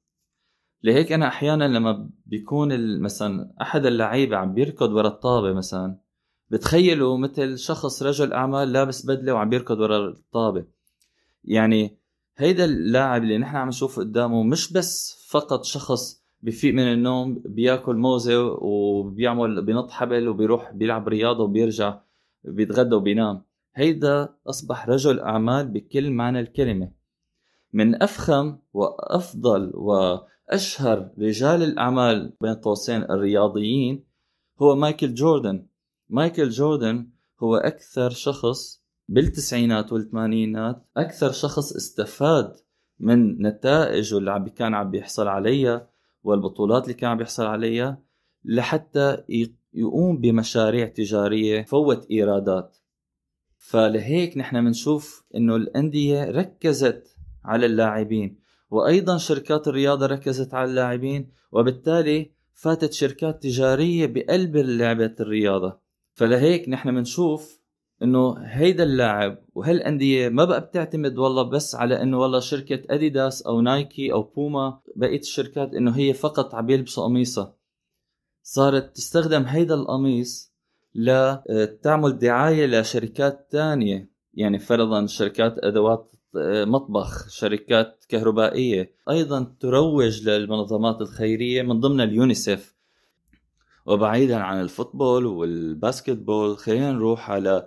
لهيك 0.82 1.12
أنا 1.12 1.28
أحيانا 1.28 1.64
لما 1.64 2.10
بيكون 2.26 3.00
مثلا 3.00 3.54
أحد 3.62 3.86
اللعيبة 3.86 4.36
عم 4.36 4.54
بيركض 4.54 4.92
ورا 4.92 5.08
الطابة 5.08 5.52
مثلا 5.52 5.98
بتخيلوا 6.50 7.18
مثل 7.18 7.58
شخص 7.58 8.02
رجل 8.02 8.32
أعمال 8.32 8.72
لابس 8.72 9.06
بدلة 9.06 9.32
وعم 9.34 9.48
بيركض 9.48 9.80
ورا 9.80 10.08
الطابة. 10.08 10.66
يعني 11.44 11.98
هيدا 12.38 12.64
اللاعب 12.64 13.22
اللي 13.22 13.38
نحن 13.38 13.56
عم 13.56 13.68
نشوف 13.68 13.98
قدامه 13.98 14.42
مش 14.42 14.72
بس 14.72 15.26
فقط 15.28 15.64
شخص 15.64 16.22
بفيق 16.42 16.74
من 16.74 16.92
النوم 16.92 17.42
بياكل 17.44 17.96
موزة 17.96 18.42
وبيعمل 18.42 19.64
بنط 19.64 19.90
حبل 19.90 20.28
وبيروح 20.28 20.72
بيلعب 20.72 21.08
رياضة 21.08 21.44
وبيرجع 21.44 22.00
بيتغدى 22.44 22.94
وبينام. 22.94 23.42
هيدا 23.74 24.34
أصبح 24.46 24.88
رجل 24.88 25.20
أعمال 25.20 25.68
بكل 25.68 26.10
معنى 26.10 26.40
الكلمة. 26.40 26.90
من 27.72 28.02
أفخم 28.02 28.58
وأفضل 28.72 29.72
وأشهر 29.74 31.10
رجال 31.18 31.62
الأعمال 31.62 32.32
بين 32.40 32.54
قوسين 32.54 33.02
الرياضيين 33.02 34.04
هو 34.62 34.74
مايكل 34.74 35.14
جوردن. 35.14 35.66
مايكل 36.08 36.48
جوردن 36.48 37.08
هو 37.40 37.56
أكثر 37.56 38.10
شخص 38.10 38.85
بالتسعينات 39.08 39.92
والثمانينات 39.92 40.86
أكثر 40.96 41.32
شخص 41.32 41.72
استفاد 41.72 42.56
من 43.00 43.46
نتائجه 43.46 44.18
اللي 44.18 44.30
عم 44.30 44.48
كان 44.48 44.74
عم 44.74 44.90
بيحصل 44.90 45.28
عليها 45.28 45.88
والبطولات 46.22 46.82
اللي 46.82 46.94
كان 46.94 47.10
عم 47.10 47.18
بيحصل 47.18 47.46
عليها 47.46 48.02
لحتى 48.44 49.18
يقوم 49.74 50.20
بمشاريع 50.20 50.86
تجارية 50.86 51.62
فوت 51.62 52.10
إيرادات. 52.10 52.76
فلهيك 53.58 54.38
نحن 54.38 54.64
بنشوف 54.64 55.24
إنه 55.34 55.56
الأندية 55.56 56.24
ركزت 56.24 57.16
على 57.44 57.66
اللاعبين 57.66 58.38
وأيضا 58.70 59.18
شركات 59.18 59.68
الرياضة 59.68 60.06
ركزت 60.06 60.54
على 60.54 60.70
اللاعبين 60.70 61.30
وبالتالي 61.52 62.30
فاتت 62.54 62.92
شركات 62.92 63.42
تجارية 63.42 64.06
بقلب 64.06 64.56
لعبة 64.56 65.14
الرياضة. 65.20 65.80
فلهيك 66.12 66.68
نحن 66.68 66.94
بنشوف 66.94 67.55
إنه 68.02 68.38
هيدا 68.38 68.84
اللاعب 68.84 69.38
وهالانديه 69.54 70.28
ما 70.28 70.44
بقى 70.44 70.60
بتعتمد 70.60 71.18
والله 71.18 71.42
بس 71.42 71.74
على 71.74 72.02
إنه 72.02 72.18
والله 72.18 72.40
شركة 72.40 72.82
اديداس 72.94 73.42
أو 73.42 73.60
نايكي 73.60 74.12
أو 74.12 74.22
بوما 74.22 74.80
بقية 74.96 75.18
الشركات 75.18 75.74
إنه 75.74 75.96
هي 75.96 76.12
فقط 76.14 76.54
عم 76.54 76.70
يلبسوا 76.70 77.04
قميصها. 77.04 77.54
صارت 78.42 78.96
تستخدم 78.96 79.42
هيدا 79.42 79.74
القميص 79.74 80.52
لتعمل 80.94 82.18
دعاية 82.18 82.66
لشركات 82.66 83.48
تانية 83.50 84.10
يعني 84.34 84.58
فرضا 84.58 85.06
شركات 85.06 85.54
أدوات 85.58 86.12
مطبخ 86.66 87.28
شركات 87.28 88.04
كهربائية. 88.08 88.92
أيضا 89.10 89.54
تروج 89.60 90.28
للمنظمات 90.28 91.00
الخيرية 91.00 91.62
من 91.62 91.80
ضمن 91.80 92.00
اليونيسف 92.00 92.75
وبعيدا 93.86 94.36
عن 94.36 94.60
ال 94.60 94.68
football 94.68 95.26
وال 95.26 95.48
basketball 95.48 96.58
خلينا 96.58 96.92
نروح 96.92 97.30
على 97.30 97.66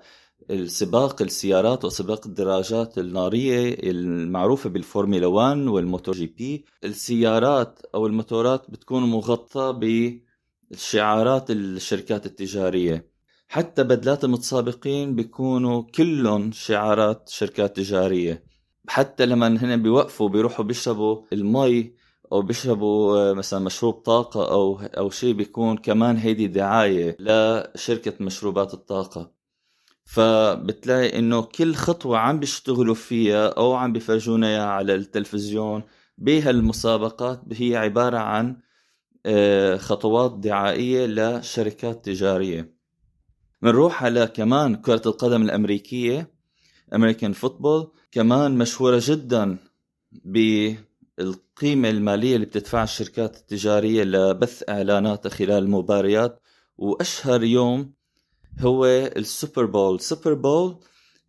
السباق 0.52 1.22
السيارات 1.22 1.86
وسباق 1.86 2.28
الدراجات 2.28 2.98
النارية 2.98 3.78
المعروفة 3.84 4.70
بالفورمولا 4.70 5.28
1 5.28 5.58
والموتو 5.58 6.12
جي 6.12 6.28
بي. 6.28 6.66
السيارات 6.84 7.80
أو 7.96 8.08
الموتورات 8.08 8.72
بتكون 8.72 9.04
مغطاة 9.04 9.80
بشعارات 10.72 11.52
الشركات 11.52 12.26
التجارية. 12.26 13.10
حتى 13.48 13.84
بدلات 13.84 14.24
المتسابقين 14.24 15.16
بيكونوا 15.16 15.82
كلهم 15.82 16.52
شعارات 16.52 17.30
شركات 17.30 17.76
تجارية. 17.76 18.44
حتى 18.88 19.26
لما 19.26 19.48
هن 19.48 19.82
بيوقفوا 19.82 20.30
بيروحوا 20.30 20.66
بيشربوا 20.66 21.22
المي 21.34 21.94
أو 22.32 22.42
بيشربوا 22.42 23.18
آه، 23.18 23.34
مثلا 23.34 23.60
مشروب 23.60 23.94
طاقة 23.94 24.52
أو 24.52 24.80
أو 24.82 25.10
شيء 25.10 25.34
بيكون 25.34 25.78
كمان 25.78 26.18
هيدي 26.18 26.48
دعاية 26.48 27.18
لشركة 27.20 28.14
مشروبات 28.20 28.74
الطاقة. 28.74 29.32
فبتلاقي 30.06 31.20
إنه 31.20 31.42
كل 31.42 31.76
خطوة 31.76 32.18
عم 32.18 32.40
بيشتغلوا 32.40 32.96
فيها 32.96 33.48
أو 33.48 33.74
عم 33.74 33.94
بيفرجونا 33.94 34.48
اياها 34.48 34.64
على 34.70 34.96
التلفزيون 34.96 35.84
بهالمسابقات 36.18 37.42
هي 37.52 37.76
عبارة 37.76 38.18
عن 38.18 38.58
آه، 39.26 39.78
خطوات 39.78 40.32
دعائية 40.40 41.06
لشركات 41.06 42.06
تجارية. 42.06 42.74
بنروح 43.62 44.04
على 44.04 44.28
كمان 44.28 44.76
كرة 44.76 45.02
القدم 45.06 45.42
الأمريكية 45.42 46.34
أمريكان 46.96 47.34
فوتبول 47.34 47.92
كمان 48.12 48.58
مشهورة 48.58 49.02
جدا 49.04 49.58
بالقيمة 51.20 51.90
المالية 51.90 52.36
اللي 52.36 52.46
بتدفعها 52.46 52.84
الشركات 52.84 53.38
التجارية 53.38 54.04
لبث 54.04 54.70
إعلاناتها 54.70 55.30
خلال 55.30 55.64
المباريات 55.64 56.40
وأشهر 56.78 57.44
يوم 57.44 57.94
هو 58.60 58.86
ال 58.86 58.99
Super 58.99 59.66
Bowl. 59.66 59.96
ال 59.96 60.02
Super 60.02 60.34
Bowl 60.34 60.78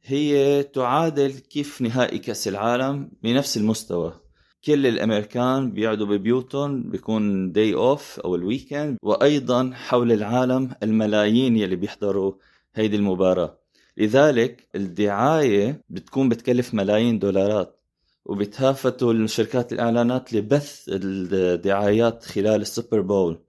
هي 0.05 0.63
تعادل 0.63 1.33
كيف 1.33 1.81
نهائي 1.83 2.19
كأس 2.19 2.49
العالم 2.49 3.11
بنفس 3.23 3.57
المستوى. 3.57 4.21
كل 4.65 4.87
الأمريكان 4.87 5.73
بيقعدوا 5.73 6.07
ببيوتهم 6.07 6.91
بيكون 6.91 7.53
day 7.53 7.75
off 7.75 8.21
أو 8.21 8.35
ال 8.35 8.43
weekend 8.43 8.97
وأيضا 9.03 9.71
حول 9.75 10.13
العالم 10.13 10.71
الملايين 10.83 11.57
يلي 11.57 11.77
بيحضروا 11.77 12.33
هيدي 12.75 12.97
المباراة. 12.97 13.59
لذلك 13.97 14.69
الدعاية 14.75 15.85
بتكون 15.89 16.29
بتكلف 16.29 16.75
ملايين 16.75 17.19
دولارات. 17.19 17.80
وبتهافتوا 18.25 19.13
الشركات 19.13 19.73
الإعلانات 19.73 20.33
لبث 20.33 20.85
الدعايات 20.89 22.25
خلال 22.25 22.61
السوبر 22.61 23.01
بول. 23.01 23.45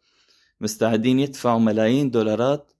مستعدين 0.61 1.19
يدفعوا 1.19 1.59
ملايين 1.59 2.11
دولارات 2.11 2.71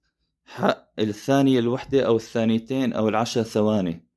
حق 0.44 0.92
الثانية 0.98 1.58
الوحدة 1.58 2.06
أو 2.06 2.16
الثانيتين 2.16 2.92
أو 2.92 3.08
العشر 3.08 3.42
ثواني. 3.42 4.08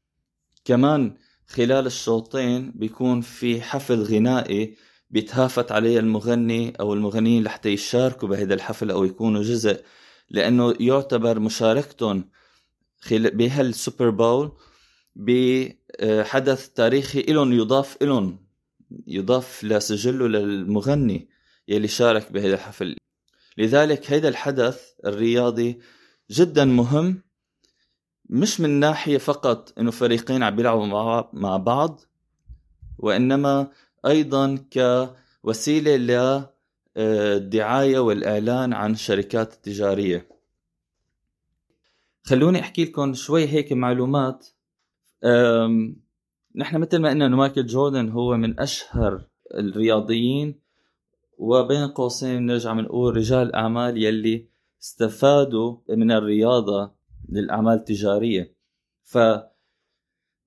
كمان 0.66 1.18
خلال 1.48 1.86
الشوطين 1.86 2.72
بيكون 2.76 3.22
في 3.22 3.62
حفل 3.62 4.04
غنائي 4.04 4.76
بيتهافت 5.10 5.72
عليه 5.72 6.00
المغني 6.00 6.74
أو 6.80 6.94
المغنيين 6.94 7.44
لحتى 7.44 7.70
يشاركوا 7.70 8.30
بهذا 8.30 8.54
الحفل 8.54 8.92
أو 8.92 9.04
يكونوا 9.04 9.44
جزء 9.44 9.84
لأنه 10.30 10.76
يعتبر 10.80 11.40
مشاركتهم 11.40 12.30
بهالسوبر 13.12 14.10
بول 14.10 14.52
بحدث 15.16 16.70
تاريخي 16.70 17.22
لهم 17.22 17.54
يضاف 17.54 18.04
لهم 18.04 18.46
يضاف 19.08 19.64
لسجله 19.64 20.28
للمغني 20.28 21.30
يلي 21.68 21.88
شارك 21.88 22.32
بهذا 22.32 22.54
الحفل. 22.54 22.96
لذلك 23.58 24.12
هذا 24.12 24.28
الحدث 24.28 24.82
الرياضي 25.06 25.80
جدا 26.32 26.66
مهم 26.66 27.22
مش 28.30 28.62
من 28.62 28.70
ناحية 28.70 29.18
فقط 29.18 29.80
إنه 29.80 29.92
فريقين 29.92 30.44
عم 30.44 30.56
بيلعبوا 30.56 30.86
مع 31.34 31.58
بعض 31.58 32.02
وإنما 33.00 33.72
أيضا 34.06 34.66
كوسيلة 35.44 35.96
للدعاية 36.98 38.00
والإعلان 38.00 38.74
عن 38.74 38.96
شركات 38.96 39.54
تجارية. 39.54 40.28
خلوني 42.24 42.60
أحكي 42.60 42.86
لكم 42.86 43.14
شوي 43.14 43.48
هيك 43.48 43.74
معلومات 43.74 44.48
نحن 46.56 46.78
مثل 46.78 46.98
ما 46.98 47.10
قلنا 47.10 47.26
انه 47.26 47.38
مايكل 47.38 47.66
جوردن 47.66 48.10
هو 48.10 48.38
من 48.38 48.60
أشهر 48.60 49.28
الرياضيين 49.54 50.62
وبين 51.38 51.88
قوسين 51.88 52.46
نرجع 52.46 52.74
بنقول 52.74 53.18
رجال 53.18 53.56
أعمال 53.56 54.04
يلي 54.04 54.48
استفادوا 54.82 55.78
من 55.90 56.12
الرياضة 56.12 56.92
للأعمال 57.30 57.74
التجارية. 57.74 58.56
ف 59.04 59.18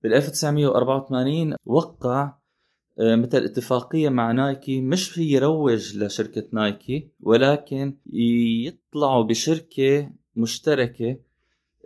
بال 0.03 0.13
1984 0.13 1.55
وقع 1.65 2.39
آه، 2.99 3.15
مثل 3.15 3.43
اتفاقية 3.43 4.09
مع 4.09 4.31
نايكي 4.31 4.81
مش 4.81 5.17
يروج 5.17 5.97
لشركة 5.97 6.47
نايكي 6.53 7.11
ولكن 7.19 7.97
يطلعوا 8.65 9.23
بشركة 9.23 10.11
مشتركة 10.35 11.17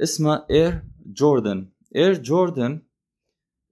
اسمها 0.04 0.46
اير 0.52 0.84
جوردن 1.06 1.70
اير 1.96 2.14
جوردن 2.14 2.82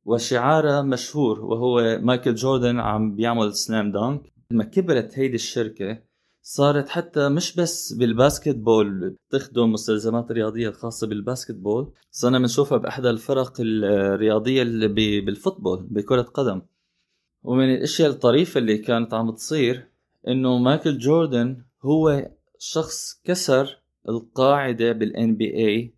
وشعارها 0.05 0.81
مشهور 0.81 1.45
وهو 1.45 1.99
مايكل 2.01 2.35
جوردن 2.35 2.79
عم 2.79 3.15
بيعمل 3.15 3.53
slam 3.53 3.91
dunk 3.91 4.33
لما 4.51 4.63
كبرت 4.63 5.19
هيدي 5.19 5.35
الشركة 5.35 6.03
صارت 6.43 6.89
حتى 6.89 7.29
مش 7.29 7.55
بس 7.55 7.93
بال 7.93 8.55
basketball 8.55 9.17
تخدم 9.29 9.71
مستلزمات 9.71 10.31
الرياضيه 10.31 10.69
الخاصه 10.69 11.07
بال 11.07 11.55
basketball 11.55 11.93
صرنا 12.11 12.39
بنشوفها 12.39 12.77
باحدى 12.77 13.09
الفرق 13.09 13.53
الرياضيه 13.59 14.61
اللي 14.61 15.21
بال 15.21 15.35
football 15.35 15.87
بكره 15.91 16.21
قدم 16.21 16.61
ومن 17.43 17.73
الاشياء 17.73 18.09
الطريفه 18.09 18.57
اللي 18.57 18.77
كانت 18.77 19.13
عم 19.13 19.31
تصير 19.31 19.87
انه 20.27 20.57
مايكل 20.57 20.97
جوردن 20.97 21.63
هو 21.83 22.31
شخص 22.57 23.21
كسر 23.23 23.81
القاعده 24.09 24.91
بال 24.91 25.35
NBA 25.35 25.93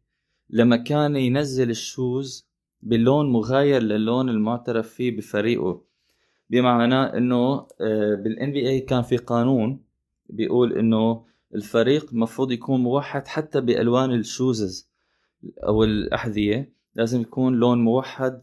لما 0.53 0.77
كان 0.77 1.15
ينزل 1.15 1.69
ال 1.69 1.82
shoes 1.82 2.45
بلون 2.81 3.29
مغاير 3.29 3.81
للون 3.81 4.29
المعترف 4.29 4.89
فيه 4.89 5.17
بفريقه 5.17 5.81
بمعنى 6.49 6.95
إنه 6.95 7.67
بال 8.23 8.51
NBA 8.51 8.79
كان 8.79 9.01
في 9.01 9.17
قانون 9.17 9.83
بيقول 10.29 10.73
إنه 10.73 11.25
الفريق 11.55 12.09
المفروض 12.11 12.51
يكون 12.51 12.79
موحد 12.79 13.27
حتى 13.27 13.61
بألوان 13.61 14.11
ال 14.11 14.24
shoes 14.24 14.89
أو 15.67 15.83
الأحذية 15.83 16.73
لازم 16.95 17.21
يكون 17.21 17.55
لون 17.55 17.83
موحد 17.83 18.41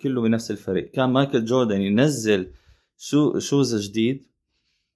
كله 0.00 0.22
بنفس 0.22 0.50
الفريق. 0.50 0.90
كان 0.90 1.10
مايكل 1.10 1.44
جوردن 1.44 1.80
ينزل 1.80 2.50
شو 2.98 3.38
شوز 3.38 3.88
جديد 3.88 4.26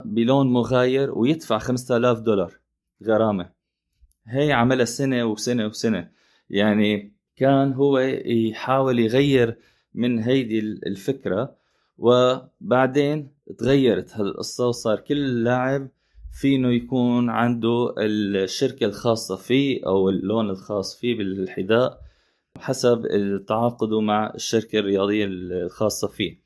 بلون 0.05 0.52
مغاير 0.52 1.18
ويدفع 1.18 1.59
5000 1.59 2.20
دولار 2.20 2.52
غرامة. 3.05 3.50
هي 4.26 4.52
عملها 4.52 4.85
سنة 4.85 5.24
وسنة 5.24 5.66
وسنة. 5.66 6.16
يعني 6.51 7.13
كان 7.37 7.73
هو 7.73 7.99
يحاول 8.25 8.99
يغير 8.99 9.59
من 9.95 10.19
هيدي 10.19 10.59
الفكرة 10.59 11.57
وبعدين 11.99 13.31
تغيرت 13.59 14.11
هالقصة 14.17 14.69
وصار 14.69 15.01
كل 15.01 15.45
لاعب 15.45 15.89
في 16.33 16.57
انه 16.57 16.73
يكون 16.73 17.31
عنده 17.31 17.95
الشركة 17.99 18.87
الخاصة 18.87 19.37
فيه 19.37 19.87
أو 19.87 20.09
اللون 20.09 20.51
الخاص 20.51 21.01
فيه 21.01 21.19
بالحذاء 21.19 22.01
حسب 22.59 23.07
تعاقده 23.49 24.01
مع 24.01 24.33
الشركة 24.35 24.79
الرياضية 24.79 25.25
الخاصة 25.29 26.09
فيه. 26.09 26.41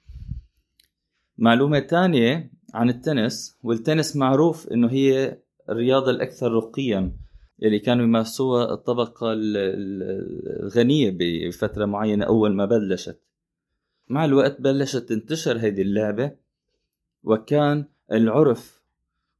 معلومة 1.39 1.79
تانية 1.79 2.51
عن 2.75 2.91
التنس 2.91 3.59
والتنس 3.63 4.17
معروف 4.17 4.69
إنه 4.69 4.91
هي 4.91 5.39
الرياضة 5.71 6.11
الأكثر 6.11 6.53
رقيا 6.53 7.13
اللي 7.63 7.79
كانوا 7.79 8.05
يمارسوها 8.05 8.73
الطبقة 8.73 9.27
الغنية 9.33 11.17
بفترة 11.19 11.85
معينة 11.85 12.25
أول 12.25 12.55
ما 12.55 12.65
بلشت. 12.65 13.21
مع 14.09 14.25
الوقت 14.25 14.61
بلشت 14.61 15.09
تنتشر 15.09 15.57
هذه 15.57 15.83
اللعبة 15.83 16.33
وكان 17.25 17.85
العرف 18.13 18.83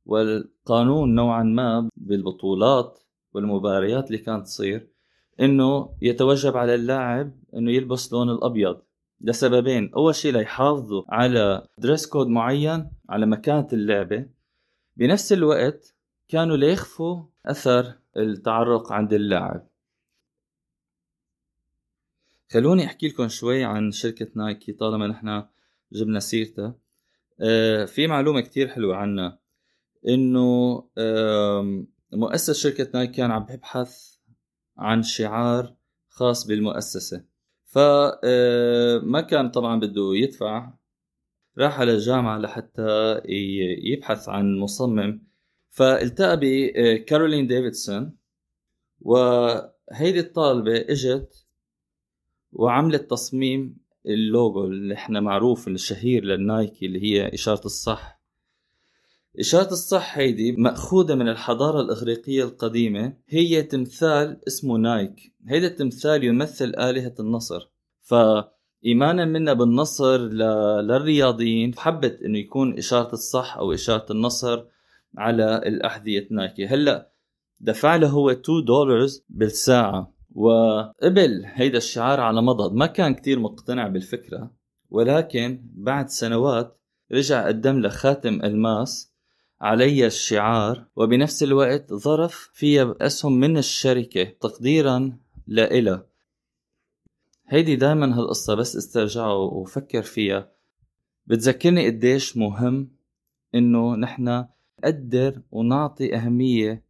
والقانون 0.07 1.15
نوعا 1.15 1.43
ما 1.43 1.89
بالبطولات 1.97 2.99
والمباريات 3.35 4.07
اللي 4.07 4.19
كانت 4.19 4.47
تصير 4.47 4.89
إنه 5.41 5.97
يتوجب 6.03 6.57
على 6.57 6.75
اللاعب 6.75 7.33
إنه 7.55 7.73
يلبس 7.73 8.13
لون 8.13 8.31
الأبيض 8.31 8.81
لسببين. 9.21 9.91
أول 9.97 10.15
شيء 10.15 10.33
ليحافظوا 10.33 11.03
على 11.09 11.67
دريس 11.79 12.07
كود 12.07 12.27
معين 12.27 12.91
على 13.09 13.27
مكانة 13.27 13.69
اللعبة. 13.73 14.27
بنفس 14.97 15.33
الوقت 15.33 15.95
كانوا 16.31 16.57
ليخفوا 16.57 17.23
أثر 17.47 17.99
التعرق 18.17 18.93
عند 18.93 19.13
اللاعب. 19.13 19.69
خلوني 22.53 22.85
أحكي 22.85 23.09
لكم 23.09 23.29
شوي 23.29 23.65
عن 23.65 23.91
شركة 23.91 24.27
نايكي 24.35 24.73
طالما 24.73 25.07
نحن 25.07 25.45
جبنا 25.93 26.21
سيرتها 26.21 26.75
آه، 27.41 27.85
في 27.85 28.07
معلومة 28.07 28.41
كتير 28.41 28.69
حلوة 28.69 28.97
عنها 28.97 29.39
إنه 30.09 30.85
مؤسس 32.13 32.63
شركة 32.63 32.91
نايكي 32.95 33.13
كان 33.13 33.31
عم 33.31 33.45
بيبحث 33.45 34.17
عن 34.79 35.03
شعار 35.03 35.75
خاص 36.09 36.47
بالمؤسسة. 36.47 37.25
فما 37.65 38.19
آه، 38.25 39.27
كان 39.31 39.51
طبعا 39.51 39.81
بده 39.81 40.11
يدفع 40.15 40.73
راح 41.59 41.81
على 41.81 41.93
الجامعة 41.93 42.39
لحتى 42.39 43.21
يبحث 43.85 44.29
عن 44.29 44.59
مصمم 44.59 45.30
فالتقى 45.71 46.39
بكارولين 46.43 47.47
ديفيدسون 47.47 48.17
وهيدي 49.01 50.21
الطالبة 50.21 50.77
إجت 50.77 51.47
وعملت 52.53 53.11
تصميم 53.11 53.77
اللوجو 54.07 54.65
اللي 54.65 54.95
إحنا 54.95 55.21
معروف 55.21 55.69
الشهير 55.69 56.25
للنايكي 56.25 56.87
اللي 56.87 57.03
هي 57.03 57.35
إشارة 57.35 57.65
الصح. 57.65 58.21
إشارة 59.39 59.73
الصح 59.73 60.19
هيدي 60.19 60.53
مأخوذة 60.53 61.15
من 61.15 61.29
الحضارة 61.29 61.81
الإغريقية 61.81 62.45
القديمة 62.45 63.17
هي 63.29 63.63
تمثال 63.63 64.41
اسمه 64.47 64.77
نايك. 64.79 65.33
هيدا 65.49 65.67
التمثال 65.67 66.25
يمثل 66.25 66.75
آلهة 66.79 67.15
النصر. 67.21 67.69
فإيمانا 68.01 69.25
منا 69.25 69.53
بالنصر 69.53 70.17
للرياضيين 70.19 71.75
حبت 71.79 72.23
إنه 72.23 72.39
يكون 72.39 72.79
إشارة 72.79 73.13
الصح 73.13 73.57
أو 73.57 73.73
إشارة 73.73 74.13
النصر 74.13 74.65
على 75.19 75.57
الأحذية 75.57 76.29
نايكي. 76.31 76.67
هلأ 76.67 77.11
دفع 77.61 77.97
له 77.97 78.09
هو 78.09 78.31
2 78.31 78.65
دولار 78.65 79.07
بالساعة. 79.29 80.15
وقبل 80.35 81.43
هيدا 81.45 81.79
الشعار 81.79 82.21
على 82.21 82.43
مضض. 82.43 82.75
ما 82.75 82.87
كان 82.87 83.15
كتير 83.15 83.39
مقتنع 83.39 83.89
بالفكرة 83.89 84.51
ولكن 84.91 85.63
بعد 85.75 86.09
سنوات 86.09 86.81
رجع 87.13 87.47
قدم 87.47 87.81
له 87.81 87.89
خاتم 87.89 88.41
الماس 88.45 89.13
علي 89.61 90.07
الشعار 90.07 90.87
وبنفس 90.97 91.43
الوقت 91.43 91.95
ظرف 91.95 92.51
فيها 92.53 92.95
أسهم 93.01 93.41
من 93.41 93.59
الشركة 93.59 94.25
تقديرا 94.25 95.19
لإله. 95.47 96.03
هيدي 97.49 97.77
دايما 97.77 98.19
هالقصة 98.19 98.55
بس 98.55 98.77
استرجعه 98.77 99.37
وفكر 99.37 100.03
فيها. 100.03 100.53
بتذكرني 101.27 101.87
قديش 101.87 102.37
مهم 102.37 102.91
إنه 103.55 103.97
نحن 103.97 104.47
نقدر 104.85 105.43
ونعطي 105.51 106.17
أهمية 106.17 106.83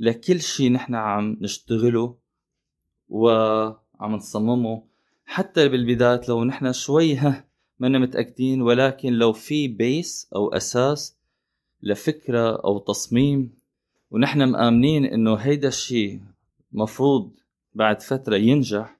لكل 0.00 0.40
شي 0.40 0.68
نحن 0.68 0.94
عم 0.94 1.36
نشتغله 1.40 2.16
وعم 3.08 4.14
نصممه. 4.14 4.82
حتى 5.24 5.68
بالبداية 5.68 6.20
لو 6.28 6.44
نحن 6.44 6.72
شوي 6.72 7.14
ها 7.14 7.44
منا 7.80 7.98
متأكدين 7.98 8.62
ولكن 8.62 9.12
لو 9.12 9.32
في 9.32 9.68
بيس 9.68 10.28
أو 10.36 10.48
أساس 10.48 11.16
لفكرة 11.82 12.56
أو 12.64 12.78
تصميم 12.78 13.52
ونحن 14.10 14.42
مآمنين 14.42 15.04
إنه 15.04 15.34
هيدا 15.34 15.68
الشيء 15.68 16.20
مفروض 16.72 17.32
بعد 17.74 18.02
فترة 18.02 18.36
ينجح 18.36 18.98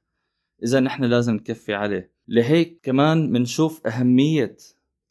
إذا 0.63 0.81
نحن 0.81 1.05
لازم 1.05 1.35
نكفي 1.35 1.75
عليه. 1.75 2.11
لهيك 2.29 2.81
كمان 2.83 3.33
منشوف 3.33 3.87
أهمية 3.87 4.57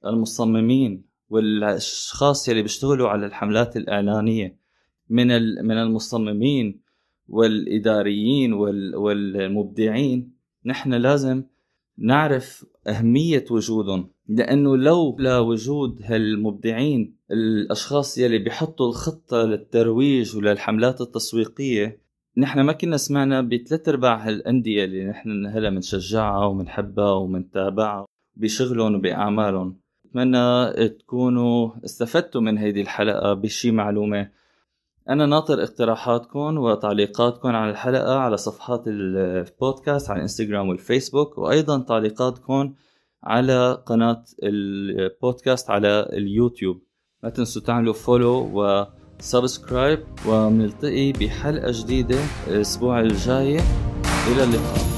المصممين. 0.06 1.04
والأشخاص 1.30 2.50
يلي 2.50 2.62
بيشتغلوا 2.62 3.10
على 3.10 3.26
الحملات 3.26 3.78
الإعلانية 3.78 4.58
من 5.10 5.28
من 5.66 5.78
المصممين 5.78 6.82
والإداريين 7.28 8.54
والمبدعين 8.96 10.34
نحن 10.66 10.94
لازم 10.94 11.44
نعرف 11.98 12.66
أهمية 12.88 13.46
وجودهم. 13.52 14.10
لأنه 14.28 14.78
لو 14.78 15.18
لا 15.20 15.40
وجود 15.40 16.02
هالمبدعين 16.04 17.16
الأشخاص 17.32 18.18
يلي 18.18 18.38
بيحطوا 18.38 18.88
الخطة 18.90 19.38
للترويج 19.38 20.38
وللحملات 20.38 21.02
التسويقية 21.02 22.02
نحن 22.38 22.62
ما 22.62 22.74
كنا 22.74 22.98
سمعنا 22.98 23.42
بثلاث 23.42 23.90
أرباع 23.90 24.28
هالأندية 24.28 24.86
اللي 24.86 25.06
نحن 25.06 25.46
هلا 25.46 25.70
بنشجعها 25.70 26.46
وبنحبها 26.46 27.12
وبنتابعها 27.14 28.06
بشغلهم 28.36 28.96
وبأعمالهم. 28.96 29.83
بتمنى 30.14 30.74
تكونوا 30.90 31.72
استفدتوا 31.86 32.42
من 32.42 32.58
هيدي 32.58 32.82
الحلقة 32.82 33.34
بشي 33.34 33.72
معلومة. 33.72 34.30
أنا 35.10 35.26
ناطر 35.26 35.64
اقتراحاتكم 35.64 36.58
وتعليقاتكم 36.58 37.50
على 37.50 37.72
الحلقة 37.72 38.18
على 38.18 38.38
صفحات 38.38 38.84
البودكاست 38.88 40.10
على 40.10 40.18
الإنستغرام 40.18 40.70
والفيسبوك 40.70 41.38
وأيضا 41.38 41.80
تعليقاتكم 41.80 42.74
على 43.24 43.84
قناة 43.86 44.24
البودكاست 44.44 45.70
على 45.70 46.10
اليوتيوب. 46.14 46.82
ما 47.24 47.30
تنسوا 47.30 47.62
تعملوا 47.62 47.94
follow 47.94 48.50
و 48.54 48.68
subscribe 48.68 50.00
ومنلتقي 50.28 51.12
بحلقة 51.12 51.72
جديدة 51.72 52.20
الأسبوع 52.48 53.00
الجاي. 53.00 53.60
إلى 54.32 54.44
اللقاء. 54.44 54.93